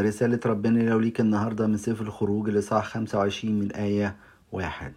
رسالة 0.00 0.40
ربنا 0.46 0.90
لو 0.90 0.98
ليك 0.98 1.20
النهاردة 1.20 1.66
من 1.66 1.76
سفر 1.76 2.04
الخروج 2.04 2.48
الإصحاح 2.48 2.86
25 2.86 3.54
من 3.58 3.72
آية 3.72 4.16
واحد. 4.52 4.92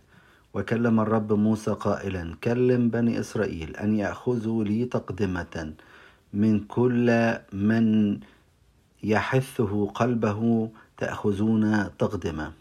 وكلم 0.54 1.00
الرب 1.00 1.34
موسى 1.34 1.72
قائلا 1.72 2.36
كلم 2.44 2.90
بني 2.90 3.20
إسرائيل 3.20 3.76
أن 3.76 3.96
يأخذوا 3.96 4.64
لي 4.64 4.86
تقدمة 4.86 5.74
من 6.34 6.60
كل 6.60 7.38
من 7.54 8.18
يحثه 9.04 9.86
قلبه 9.88 10.70
تأخذون 10.98 11.98
تقدمة. 12.00 12.52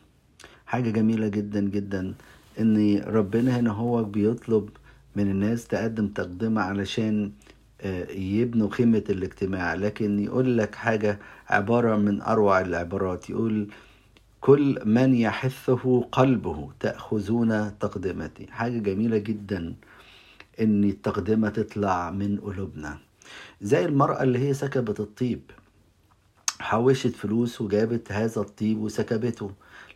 حاجة 0.66 0.90
جميلة 0.90 1.28
جدا 1.28 1.60
جدا 1.60 2.14
إن 2.60 2.98
ربنا 3.06 3.60
هنا 3.60 3.70
هو 3.70 4.04
بيطلب 4.04 4.68
من 5.16 5.30
الناس 5.30 5.66
تقدم 5.66 6.08
تقدمة 6.08 6.60
علشان 6.60 7.30
يبنوا 8.10 8.70
خيمة 8.70 9.04
الاجتماع 9.10 9.74
لكن 9.74 10.18
يقول 10.18 10.58
لك 10.58 10.74
حاجة 10.74 11.18
عبارة 11.48 11.96
من 11.96 12.22
أروع 12.22 12.60
العبارات. 12.60 13.30
يقول 13.30 13.68
كل 14.40 14.78
من 14.84 15.14
يحثه 15.14 16.00
قلبه 16.12 16.70
تأخذون 16.80 17.78
تقدمتي. 17.78 18.46
حاجة 18.46 18.78
جميلة 18.78 19.18
جدا 19.18 19.74
إن 20.60 20.84
التقدمة 20.84 21.48
تطلع 21.48 22.10
من 22.10 22.40
قلوبنا. 22.40 22.98
زي 23.62 23.84
المرأة 23.84 24.22
اللي 24.22 24.38
هي 24.38 24.54
سكبت 24.54 25.00
الطيب. 25.00 25.40
حوشت 26.64 27.16
فلوس 27.16 27.60
وجابت 27.60 28.12
هذا 28.12 28.40
الطيب 28.40 28.78
وسكبته. 28.80 29.50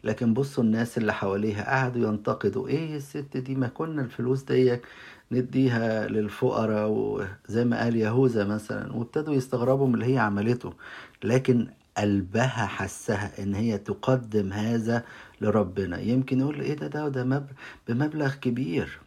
لكن 0.04 0.34
بصوا 0.34 0.64
الناس 0.64 0.98
اللي 0.98 1.12
حواليها 1.12 1.64
قعدوا 1.64 2.08
ينتقدوا 2.08 2.68
إيه 2.68 2.96
الست 2.96 3.36
دي 3.36 3.54
ما 3.54 3.68
كنا 3.68 4.02
الفلوس 4.02 4.42
ديك 4.42 4.82
نديها 5.32 6.08
للفقراء 6.08 6.88
وزي 6.90 7.64
ما 7.64 7.82
قال 7.82 7.96
يهوذا 7.96 8.44
مثلا. 8.44 8.92
وابتدوا 8.92 9.34
يستغربوا 9.34 9.86
من 9.86 9.94
اللي 9.94 10.14
هي 10.14 10.18
عملته. 10.18 10.72
لكن 11.24 11.66
قلبها 11.98 12.66
حسها 12.66 13.42
إن 13.42 13.54
هي 13.54 13.78
تقدم 13.78 14.52
هذا 14.52 15.04
لربنا. 15.40 16.00
يمكن 16.00 16.40
يقول 16.40 16.60
إيه 16.60 16.74
ده 16.74 16.86
ده 16.86 17.08
ده 17.08 17.44
بمبلغ 17.88 18.34
كبير. 18.34 18.98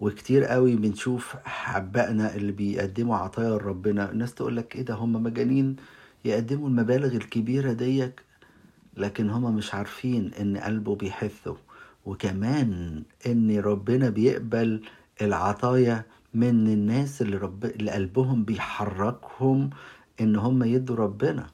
وكتير 0.00 0.44
قوي 0.44 0.76
بنشوف 0.76 1.36
حبائنا 1.44 2.34
اللي 2.34 2.52
بيقدموا 2.52 3.16
عطايا 3.16 3.50
لربنا. 3.50 4.10
الناس 4.10 4.34
تقول 4.34 4.56
لك 4.56 4.76
إيه 4.76 4.82
ده 4.82 4.94
هم 4.94 5.12
مجانين 5.22 5.76
يقدموا 6.26 6.68
المبالغ 6.68 7.16
الكبيرة 7.16 7.72
ديك 7.72 8.22
لكن 8.96 9.30
هما 9.30 9.50
مش 9.50 9.74
عارفين 9.74 10.30
إن 10.40 10.56
قلبه 10.56 10.94
بيحثه. 10.96 11.56
وكمان 12.06 13.02
إن 13.26 13.58
ربنا 13.58 14.10
بيقبل 14.10 14.80
العطايا 15.22 16.04
من 16.34 16.48
الناس 16.48 17.22
اللي, 17.22 17.36
رب... 17.36 17.64
اللي 17.64 17.90
قلبهم 17.90 18.44
بيحركهم 18.44 19.70
إن 20.20 20.36
هم 20.36 20.62
يدوا 20.62 20.96
ربنا. 20.96 21.46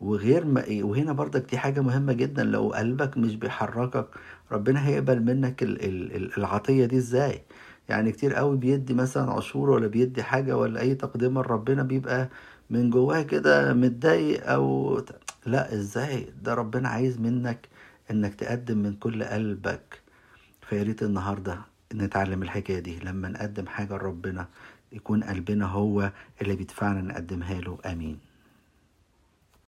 وغير 0.00 0.44
ما 0.44 0.64
وهنا 0.70 1.12
برضك 1.12 1.50
دي 1.50 1.58
حاجة 1.58 1.80
مهمة 1.80 2.12
جدا 2.12 2.44
لو 2.44 2.72
قلبك 2.72 3.18
مش 3.18 3.36
بيحركك 3.36 4.06
ربنا 4.52 4.86
هيقبل 4.86 5.20
منك 5.22 5.62
ال... 5.62 5.84
ال... 5.84 6.38
العطية 6.38 6.86
دي 6.86 6.96
إزاي؟ 6.96 7.42
يعني 7.90 8.12
كتير 8.12 8.34
قوي 8.34 8.56
بيدي 8.56 8.94
مثلا 8.94 9.32
عشور 9.32 9.70
ولا 9.70 9.86
بيدي 9.86 10.22
حاجة 10.22 10.56
ولا 10.56 10.80
أي 10.80 10.94
تقدمة 10.94 11.40
لربنا 11.42 11.82
بيبقى 11.82 12.28
من 12.70 12.90
جواه 12.90 13.22
كده 13.22 13.72
متضايق 13.74 14.50
أو 14.50 14.98
لا 15.46 15.74
إزاي؟ 15.74 16.26
ده 16.42 16.54
ربنا 16.54 16.88
عايز 16.88 17.20
منك 17.20 17.68
إنك 18.10 18.34
تقدم 18.34 18.78
من 18.78 18.94
كل 18.96 19.24
قلبك. 19.24 20.00
فياريت 20.68 21.02
النهارده 21.02 21.58
نتعلم 21.94 22.42
الحكاية 22.42 22.78
دي. 22.78 22.98
لما 23.00 23.28
نقدم 23.28 23.66
حاجة 23.66 23.94
لربنا 23.94 24.46
يكون 24.92 25.24
قلبنا 25.24 25.66
هو 25.66 26.12
اللي 26.42 26.56
بيدفعنا 26.56 27.00
نقدمها 27.00 27.60
له. 27.60 27.78
آمين. 27.86 28.29